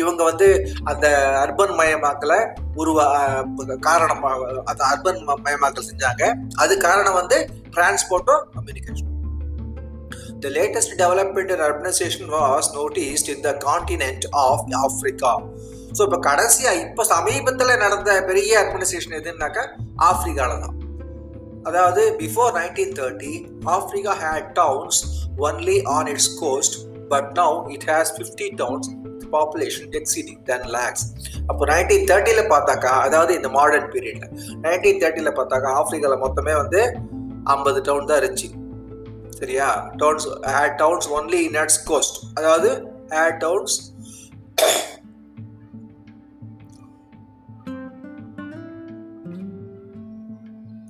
[0.00, 0.46] இவங்க வந்து
[0.90, 1.06] அந்த
[1.42, 2.38] அர்பன் மயமாக்கலை
[2.82, 3.04] உருவா
[3.88, 4.24] காரணம்
[4.70, 6.22] அந்த அர்பன் மயமாக்கல் செஞ்சாங்க.
[6.64, 7.38] அது காரணம் வந்து
[7.76, 9.12] டிரான்ஸ்போர்ட்டும் communication
[10.44, 15.30] The latest development in urbanization was noticed in the continent of Africa.
[15.92, 19.62] So இப்போ கடைசியாக இப்போ சமீபத்தில் நடந்த பெரிய அட்மினிஸ்ட்ரேஷன் எதுனாக்கா
[19.98, 20.72] ஆப்ரிக்காவில் தான்.
[21.64, 23.32] அதாவது before nineteen thirty
[23.66, 24.98] Africa had towns
[25.38, 26.76] only on its coast
[27.08, 28.88] but now it has fifty towns
[29.30, 31.04] population exceeding ten lakhs
[31.48, 36.80] அப்போ நைன்டீன் தேர்ட்டியில் பார்த்தாக்கா அதாவது இந்த மாடர்ன் பீரியடில் நைன்டீன் தேர்ட்டியில் பார்த்தாக்கா ஆப்ரிக்காவில் மொத்தமே வந்து
[37.44, 38.48] ஐம்பது டவுன் தான் இருந்துச்சு.
[39.38, 39.66] சரியா?
[39.96, 42.70] Towns had towns only in its coast அதாவது
[43.10, 43.76] ஹேட் டவுன்ஸ்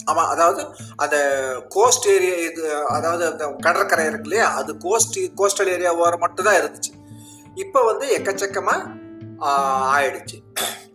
[0.07, 0.63] ஆமாம் அதாவது
[0.97, 1.17] அந்த
[1.69, 6.93] கோஸ்ட் ஏரியா இது அதாவது அந்த கடற்கரை இருக்கு இல்லையா அது கோஸ்ட் கோஸ்டல் ஏரியா ஓரம் மட்டும்தான் இருந்துச்சு.
[7.55, 9.05] இப்போ வந்து எக்கச்சக்கமாக
[9.97, 10.39] ஆயிடுச்சு.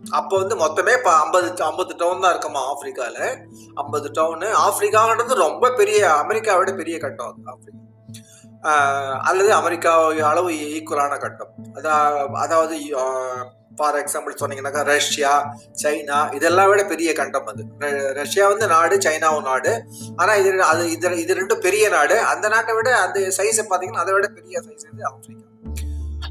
[0.10, 3.26] அப்போ வந்து மொத்தமே இப்போ ஐம்பது ஐம்பது டவுன் தான் இருக்குமா ஆஃப்ரிக்காவில்
[3.74, 7.80] ஐம்பது டவுனு ஆஃப்ரிக்கான்றது ரொம்ப பெரிய அமெரிக்காவை விட பெரிய கட்டம் அது
[9.24, 11.50] அல்லது அமெரிக்கா அளவு ஈக்குவலான கட்டம்.
[11.74, 11.94] அதா
[12.34, 12.90] அதாவது
[13.76, 17.64] ஃபார் எக்ஸாம்பிள் சொன்னீங்கன்னாக்கா ரஷ்யா சைனா இதெல்லாம் விட பெரிய கண்டம் அது.
[17.80, 19.86] ர- ரஷ்யா வந்து நாடு சைனாவும் நாடு.
[20.16, 22.20] ஆனால் இது அது இது இது ரெண்டும் பெரிய நாடு.
[22.22, 25.50] அந்த நாட்டை விட அந்த சைஸை பார்த்தீங்கன்னா அதை விட பெரிய சைஸ் வந்து ஆஃப்ரிக்கா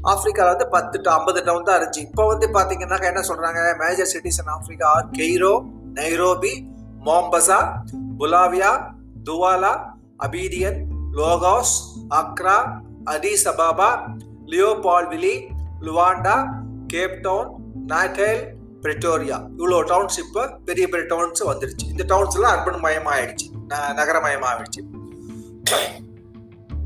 [0.09, 1.97] ஆப்பிரிக்காவில் வந்து பத்து டு ஐம்பது டவுன் தான் இருந்துச்சு.
[1.97, 5.63] இப்போ வந்து பார்த்தீங்கன்னாக்கா என்ன சொல்கிறாங்க major cities in Africa are Cairo
[5.93, 6.67] Nairobi
[7.05, 7.83] Mombasa
[8.19, 11.65] Bulawayo Douala Abidjan Lagos
[12.09, 13.99] Accra Addis Ababa
[14.45, 15.47] Leopoldville
[15.81, 16.47] Luanda
[16.87, 17.47] Cape Town
[17.87, 18.47] Natal
[18.81, 19.47] Pretoria.
[19.57, 21.89] இவ்வளோ டவுன்ஸ் இப்போ பெரிய பெரிய டவுன்ஸ் வந்துருச்சு.
[21.89, 23.51] இந்த டவுன்ஸ்லாம் எல்லாம் அர்பன் மயமாயிடுச்சு.
[23.69, 24.83] ந- நகரமயமாயிடுச்சு.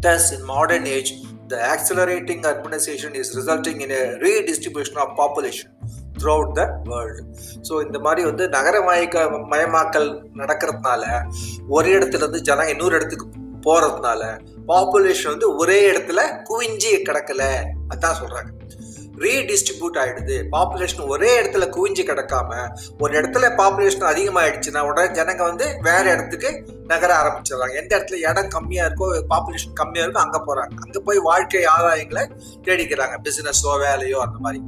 [0.02, 1.14] Thus, in modern age,
[1.50, 5.74] the accelerating urbanization is resulting in a redistribution of population
[6.20, 7.24] throughout the world.
[7.70, 11.32] So இந்த மாதிரி வந்து நகரமயக்க மயமாக்கல் நடக்கிறதுனால
[11.68, 13.28] ஒரு இடத்துல இருந்து ஜனம் இன்னொரு இடத்துக்கு
[13.66, 17.44] போறதுனால பாப்புலேஷன் வந்து ஒரே இடத்துல குவிஞ்சி கிடக்கல.
[17.96, 18.52] அதான் சொல்றாங்க.
[19.18, 20.44] ரீடிஸ்ட்ரிபியூட் ஆயிடுது.
[20.52, 22.68] பாப்புலேஷன் ஒரே இடத்துல குவிஞ்சு கிடக்காம
[23.00, 27.76] ஒரு இடத்துல பாப்புலேஷன் அதிகமாயிடுச்சுன்னா உடனே ஜனங்க வந்து வேற இடத்துக்கு நகர ஆரம்பிச்சிடுறாங்க.
[27.76, 30.74] எந்த இடத்துல இடம் கம்மியா இருக்கோ பாப்புலேஷன் கம்மியா இருக்கோ அங்க போறாங்க.
[30.84, 32.30] அங்க போய் வாழ்க்கை ஆதாயங்களை
[32.62, 33.18] தேடிக்கிறாங்க.
[33.24, 34.64] பிசினஸோ வேலையோ அந்த மாதிரி.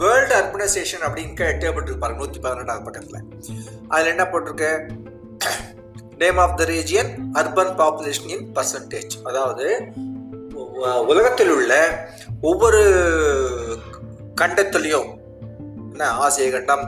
[0.00, 3.24] வேர்ல்டு அர்பனைசேஷன் அப்படின்னு டேபிள் இருக்கு பாருங்க நூற்றி பதினெட்டாவது பக்கத்தில்
[3.88, 4.70] அதில் என்ன போட்டிருக்கு?
[6.16, 9.66] Name of the region urban population in percentage அதாவது
[11.06, 11.72] உலகத்தில் உள்ள
[12.40, 12.82] ஒவ்வொரு
[14.40, 15.08] கண்டத்துலேயும்
[15.92, 16.10] என்ன?
[16.18, 16.84] ஆசிய கண்டம்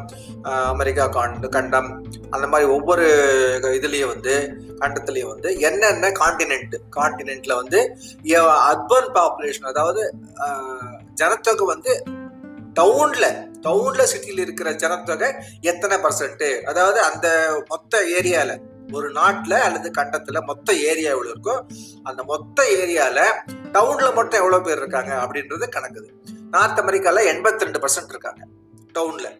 [0.71, 1.89] அமெரிக்கா காண்டு கண்டம்
[2.31, 3.07] அந்த மாதிரி ஒவ்வொரு
[3.73, 4.35] இதுலேயும் வந்து
[4.81, 7.81] கண்டத்துலேயும் வந்து என்னென்ன காண்டினென்ட் காண்டினென்ட்டில் வந்து
[8.71, 10.03] அர்பன் பாப்புலேஷன் அதாவது
[11.15, 11.93] ஜனத்தொகை வந்து
[12.75, 13.25] டவுன்ல
[13.61, 15.29] டவுன்ல சிட்டியில் இருக்கிற ஜனத்தொகை
[15.61, 17.27] எத்தனை பர்சன்ட் அதாவது அந்த
[17.69, 18.53] மொத்த ஏரியால
[18.93, 21.55] ஒரு நாட்டில் அல்லது கண்டத்துல மொத்த ஏரியா எவ்வளோ இருக்கோ
[22.03, 23.19] அந்த மொத்த ஏரியால
[23.73, 26.09] டவுன்ல மட்டும் எவ்வளோ பேர் இருக்காங்க அப்படின்றது கணக்குது.
[26.51, 28.43] நார்த் அமெரிக்காவில் எண்பத்தி ரெண்டு பர்சன்ட் இருக்காங்க
[28.93, 29.31] டவுனில்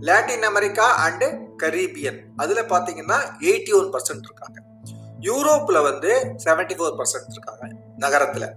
[0.00, 3.18] லாட்டின் அமெரிக்கா அண்டு கரீபியன் அதில் பார்த்தீங்கன்னா
[3.50, 4.58] எயிட்டி ஒன் பர்சன்ட் இருக்காங்க.
[5.20, 6.12] யூரோப்பில் வந்து
[6.44, 7.64] செவன்டி ஃபோர் பர்சன்ட் இருக்காங்க
[7.96, 8.48] நகரத்தில்.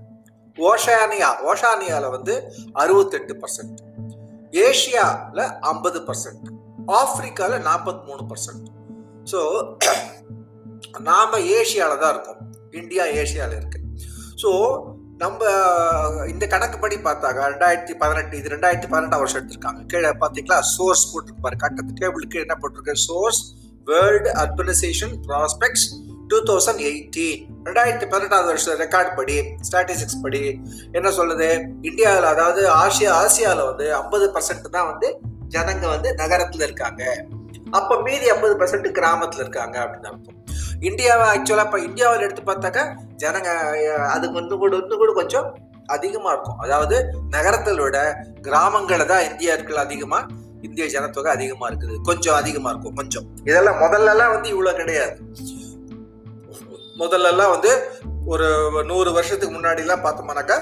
[0.58, 2.34] ஓஷானியா ஓஷானியாவில் வந்து
[2.74, 3.82] அறுபத்தெட்டு பர்சன்ட்
[4.64, 6.48] ஏஷியாவில் ஐம்பது பர்சன்ட்
[7.02, 8.68] ஆப்ரிக்காவில் நாற்பத்தி மூணு பர்சன்ட்
[9.32, 9.40] ஸோ
[11.08, 12.42] நாம் ஏஷியாவில் தான் இருக்கோம்.
[12.82, 13.80] இந்தியா ஏஷியாவில் இருக்கு.
[14.42, 14.50] ஸோ
[15.24, 15.42] நம்ம
[16.34, 19.82] இந்த கணக்குப்படி பார்த்தாங்க ரெண்டாயிரத்தி பதினெட்டு இது ரெண்டாயிரத்தி பதினெட்டாம் வருஷம் எடுத்திருக்காங்க.
[19.92, 20.58] கீழே பார்த்தீங்களா?
[20.76, 22.96] சோர்ஸ் போட்டிருப்பாரு கட்டத்து டேபிள் கீழே என்ன போட்டிருக்கு?
[23.08, 23.42] Source
[23.92, 25.88] world urbanisation prospects
[26.32, 29.36] two thousand eighteen ரெண்டாயிரத்தி பதினெட்டாவது வருஷம் ரெக்கார்ட் படி
[29.68, 30.42] ஸ்டாட்டிஸ்டிக்ஸ் படி
[30.98, 31.50] என்ன சொல்லுது
[31.90, 35.10] இந்தியாவில் அதாவது ஆசியா ஆசியாவில் வந்து ஐம்பது பர்சன்ட் தான் வந்து
[35.56, 37.04] ஜனங்க வந்து நகரத்தில் இருக்காங்க.
[37.78, 40.40] அப்போ மீதி ஐம்பது பர்சன்ட் கிராமத்தில் இருக்காங்க அப்படின்னு அர்த்தம்.
[40.90, 42.84] இந்தியாவை ஆக்சுவலாக இப்போ இந்தியாவில் எடுத்து பார்த்தாக்கா
[43.24, 43.50] ஜனங்க
[44.16, 45.48] அதுக்கு வந்து கூட இன்னும் கூட கொஞ்சம்
[45.96, 46.60] அதிகமாக இருக்கும்.
[46.66, 46.96] அதாவது
[47.36, 48.00] நகரத்தில் விட
[48.48, 51.96] கிராமங்களில் தான் இந்தியர்கள் அதிகமாக இந்திய ஜனத்தொகை அதிகமாக இருக்குது.
[52.10, 53.26] கொஞ்சம் அதிகமாக இருக்கும் கொஞ்சம்.
[53.50, 55.16] இதெல்லாம் முதல்லலாம் வந்து இவ்வளோ கிடையாது.
[57.02, 57.72] முதல்லலாம் வந்து
[58.34, 58.48] ஒரு
[58.90, 60.58] நூறு வருஷத்துக்கு முன்னாடிலாம் பார்த்தோம்னாக்கா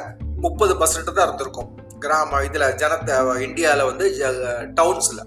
[0.45, 1.69] முப்பது பர்சன்ட் தான் இருந்திருக்கும்.
[2.03, 3.15] கிராம இதில் ஜனத்தை
[3.47, 4.05] இந்தியாவில் வந்து
[4.79, 5.21] டவுன்ஸில்.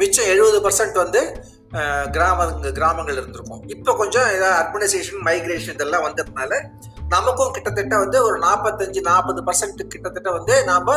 [0.00, 1.20] மிச்சம் எழுபது பர்சன்ட் வந்து
[2.14, 2.46] கிராம
[2.78, 3.62] கிராமங்கள் இருந்திருக்கும்.
[3.74, 6.60] இப்போ கொஞ்சம் ஏதாவது அர்பனைசேஷன் மைக்ரேஷன் இதெல்லாம் வந்ததுனால
[7.14, 10.92] நமக்கும் கிட்டத்தட்ட வந்து ஒரு நாற்பத்தஞ்சு நாற்பது பர்சன்ட் கிட்டத்தட்ட வந்து நாம்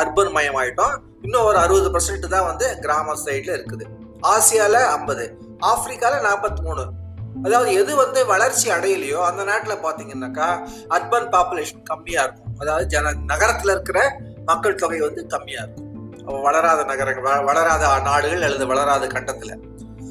[0.00, 0.94] அர்பன் மயம் ஆகிட்டோம்
[1.26, 3.86] இன்னும் ஒரு அறுபது பர்சன்ட் தான் வந்து கிராம சைடில் இருக்குது.
[4.34, 5.24] ஆசியாவில் ஐம்பது
[5.70, 6.84] ஆப்பிரிக்காவில் நாற்பத்தி மூணு.
[7.42, 10.48] அதாவது எது வந்து வளர்ச்சி அடையலையோ அந்த நாட்டில் பார்த்தீங்கன்னாக்கா
[10.88, 12.56] அர்பன் பாப்புலேஷன் கம்மியாக இருக்கும்.
[12.58, 16.42] அதாவது ஜன நகரத்தில் இருக்கிற மக்கள் தொகை வந்து கம்மியாக இருக்கும்.
[16.42, 19.60] வளராத நகரங்கள் வ- வளராத நாடுகள் அல்லது வளராத கண்டத்தில்.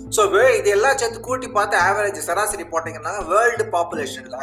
[0.10, 4.38] ஸோ வே இது எல்லாம் சேர்த்து கூட்டி பார்த்து ஆவரேஜ் சராசரி போட்டிங்கன்னா வேர்ல்டு பாப்புலேஷனில்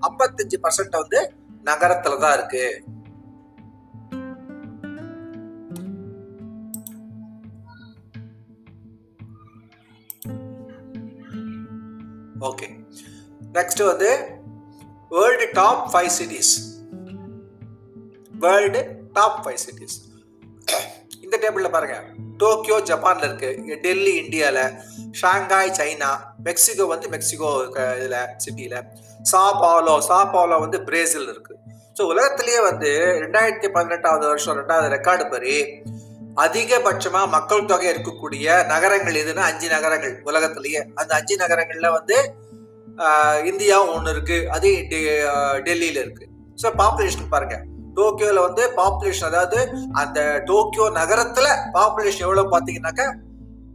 [0.00, 2.84] ஐம்பத்தஞ்சு பர்சன்ட் வந்து நகரத்தில் தான் இருக்கு.
[12.48, 12.68] ஓகே
[13.58, 14.10] நெக்ஸ்ட் வந்து
[15.16, 16.52] world top five cities
[18.44, 18.82] world
[19.18, 19.96] top five cities
[21.24, 21.96] இந்த டேபிளில் பாருங்க.
[22.40, 23.50] டோக்கியோ ஜப்பானில் இருக்கு.
[23.84, 24.62] டெல்லி இந்தியாவில்
[25.20, 26.10] ஷாங்காய் சைனா
[26.46, 27.50] மெக்சிகோ வந்து மெக்சிகோ
[27.98, 28.78] இதில் சிட்டியில்
[29.32, 31.54] சாபாலோ சாபாலோ வந்து பிரேசில் இருக்கு.
[31.98, 32.90] ஸோ உலகத்திலேயே வந்து
[33.24, 35.54] ரெண்டாயிரத்தி பதினெட்டாவது வருஷம் ரெண்டாவது ரெக்கார்டு படி
[36.36, 40.86] அதிகபட்சமாக மக்கள் தொகை இருக்கக்கூடிய நகரங்கள் எதுன்னா அஞ்சு நகரங்கள் உலகத்திலேயே.
[40.94, 42.34] அந்த அஞ்சு நகரங்கள்ல வந்து
[43.44, 44.50] இந்தியா இந்தியாவும் ஒன்று இருக்கு.
[44.50, 46.28] அது டெ- டெல்லியில இருக்கு.
[46.62, 47.64] ஸோ பாப்புலேஷன் பாருங்க.
[47.96, 53.12] டோக்கியோல வந்து பாப்புலேஷன் அதாவது அந்த டோக்கியோ நகரத்துல பாப்புலேஷன் எவ்வளவு பார்த்தீங்கன்னாக்கா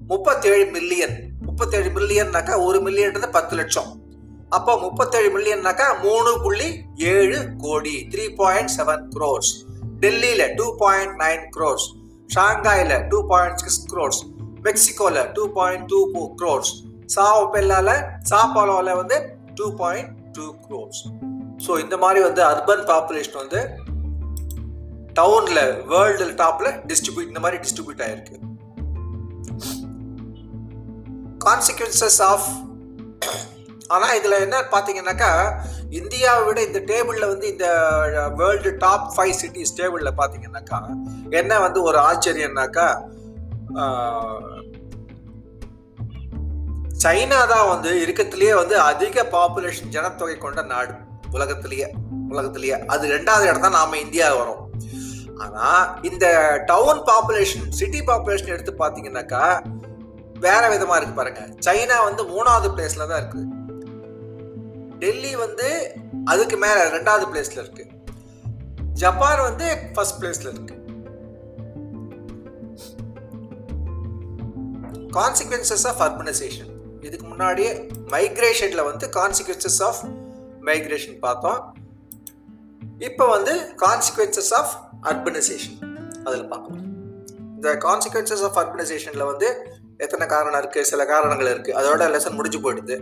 [0.08, 4.02] முப்பத்தேழு மில்லியன் முப்பத்தேழு மில்லியன்னாக்கா ஒரு மில்லியன்றது பத்து லட்சம்.
[4.50, 8.08] அப்போ முப்பத்தேழு மில்லியன்னாக்கா மூணு புள்ளி ஏழு கோடி.
[8.10, 9.52] த்ரீ பாயிண்ட் செவன் க்ரோர்ஸ்
[10.00, 11.88] டெல்லியில டூ பாயிண்ட் நைன் க்ரோர்ஸ்
[12.30, 14.22] ஷாங்காயில் டூ பாயிண்ட் சிக்ஸ் க்ரோர்ஸ்
[14.66, 16.00] மெக்சிகோவில் two point two
[16.40, 16.72] crores
[17.16, 17.90] Sao பெல்லால
[18.30, 19.18] சாப்பாலோல வந்து
[19.54, 21.02] two point two crores
[21.66, 23.62] so இந்த மாதிரி வந்து அர்பன் பாப்புலேஷன் வந்து
[25.14, 28.38] டவுனில் வேர்ல்டு டாப்பில் டிஸ்ட்ரிபியூட் இந்த மாதிரி டிஸ்ட்ரிபியூட் ஆகிருக்கு
[31.46, 32.48] கான்சிக்வன்சஸ் ஆஃப்
[33.88, 35.32] ஆனால் இதில் என்ன பார்த்தீங்கன்னாக்கா
[35.92, 37.68] இந்தியாவை விட இந்த டேபிளில் வந்து இந்த
[38.36, 40.80] வேர்ல்டு டாப் ஃபைவ் சிட்டிஸ் டேபிளில் பார்த்தீங்கன்னாக்கா
[41.40, 42.88] என்ன வந்து ஒரு ஆச்சரியம்னாக்கா
[47.04, 50.94] சைனா தான் வந்து இருக்கத்திலேயே வந்து அதிக பாப்புலேஷன் ஜனத்தொகை கொண்ட நாடு
[51.36, 51.88] உலகத்திலேயே
[52.32, 52.78] உலகத்திலேயே.
[52.94, 54.64] அது ரெண்டாவது இடம் தான் நாம இந்தியா வரோம்
[55.44, 55.68] ஆனா
[56.10, 56.26] இந்த
[56.72, 59.44] டவுன் பாப்புலேஷன் சிட்டி பாப்புலேஷன் எடுத்து பாத்தீங்கன்னாக்கா
[60.46, 61.42] வேற விதமா இருக்கு பாருங்க.
[61.66, 63.42] சைனா வந்து மூணாவது பிளேஸ்ல தான் இருக்கு.
[65.04, 65.70] டெல்லி வந்து
[66.34, 67.86] அதுக்கு மேல ரெண்டாவது பிளேஸ்ல இருக்கு.
[69.02, 70.76] ஜப்பான் வந்து ஃபர்ஸ்ட் பிளேஸ்ல இருக்கு.
[75.18, 76.72] கான்சிக்வன்சஸ் ஆஃப் அர்பனைசேஷன்
[77.08, 77.72] இதுக்கு முன்னாடியே
[78.14, 80.02] மைக்ரேஷனில் வந்து கான்சிக்வன்சஸ் ஆஃப்
[80.68, 81.60] மைக்ரேஷன் பார்த்தோம்.
[83.08, 84.74] இப்போ வந்து கான்சிக்வன்சஸ் ஆஃப்
[85.12, 85.78] அர்பனைசேஷன்
[86.28, 86.86] அதில் பார்க்கலாம்.
[87.58, 89.48] இந்த கான்சிக்வன்சஸ் ஆஃப் அர்பனைசேஷனில் வந்து
[90.06, 92.98] எத்தனை காரணம் இருக்குது சில காரணங்கள் இருக்குது அதோட லெசன் முடிஞ்சு போயிடுது.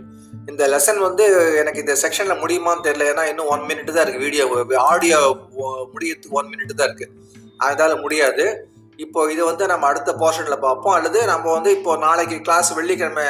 [0.50, 1.24] இந்த லெசன் வந்து
[1.60, 3.06] எனக்கு இந்த செக்ஷனில் முடியுமான்னு தெரியல.
[3.12, 4.44] ஏன்னா இன்னும் ஒன் மினிட் தான் இருக்குது வீடியோ
[4.92, 5.20] ஆடியோ
[5.94, 7.14] முடியறதுக்கு ஒன் மினிட் தான் இருக்குது
[7.68, 8.46] அதால் முடியாது.
[9.04, 10.94] இப்போ இது வந்து நம்ம அடுத்த போர்ஷனில் பார்ப்போம்.
[10.98, 13.28] அல்லது நம்ம வந்து இப்போ நாளைக்கு கிளாஸ் வெள்ளிக்கிழமை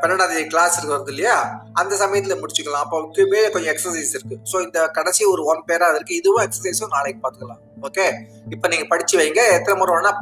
[0.00, 1.34] பன்னெண்டாம் தேதி கிளாஸ் இருக்கிறது இல்லையா?
[1.80, 2.84] அந்த சமயத்தில் முடிச்சுக்கலாம்.
[2.84, 4.36] அப்போ இதுவே கொஞ்சம் எக்ஸசைஸ் இருக்கு.
[4.50, 6.18] ஸோ இந்த கடைசி ஒரு ஒன் பேராக இருக்கு.
[6.20, 7.60] இதுவும் எக்ஸசைஸும் நாளைக்கு பார்த்துக்கலாம்.
[7.88, 8.06] ஓகே
[8.54, 9.42] இப்போ நீங்கள் படிச்சு வைங்க.
[9.58, 10.12] எத்தனை முறை வேணா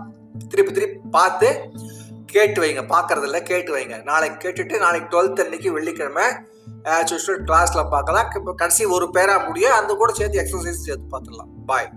[0.52, 1.48] திருப்பி திருப்பி பார்த்து
[2.34, 2.82] கேட்டு வைங்க.
[2.94, 3.96] பார்க்கறதில்ல கேட்டு வைங்க.
[4.10, 6.26] நாளைக்கு கேட்டுட்டு நாளைக்கு டுவெல்த் அன்னைக்கு வெள்ளிக்கிழமை
[6.94, 8.30] ஆஸ் யூஸ்வல் கிளாஸில் பார்க்கலாம்.
[8.40, 11.88] இப்போ கடைசி ஒரு பேரா முடியும் அந்த கூட சேர்த்து எக்ஸசைஸ் சேர்த்து பார்த்துக்கலாம் பாய்